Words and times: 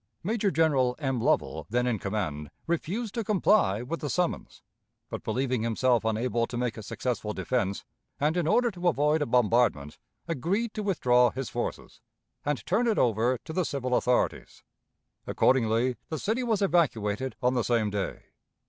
Major 0.23 0.49
General 0.49 0.95
M. 0.97 1.21
Lovell, 1.21 1.67
then 1.69 1.85
in 1.85 1.99
command, 1.99 2.49
refused 2.65 3.13
to 3.13 3.23
comply 3.23 3.83
with 3.83 3.99
the 3.99 4.09
summons, 4.09 4.63
but, 5.11 5.21
believing 5.23 5.61
himself 5.61 6.03
unable 6.03 6.47
to 6.47 6.57
make 6.57 6.75
a 6.75 6.81
successful 6.81 7.33
defense, 7.33 7.85
and 8.19 8.35
in 8.35 8.47
order 8.47 8.71
to 8.71 8.87
avoid 8.87 9.21
a 9.21 9.27
bombardment, 9.27 9.99
agreed 10.27 10.73
to 10.73 10.81
withdraw 10.81 11.29
his 11.29 11.51
forces, 11.51 12.01
and 12.43 12.65
turn 12.65 12.87
it 12.87 12.97
over 12.97 13.37
to 13.45 13.53
the 13.53 13.63
civil 13.63 13.93
authorities. 13.93 14.63
Accordingly, 15.27 15.97
the 16.09 16.17
city 16.17 16.41
was 16.41 16.63
evacuated 16.63 17.35
on 17.39 17.53
the 17.53 17.61
same 17.63 17.91
day. 17.91 18.23